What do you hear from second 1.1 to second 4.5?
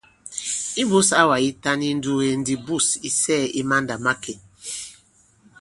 awà yitan yi ǹnduge ndi bûs ì sɛɛ̄ i mandàmakè.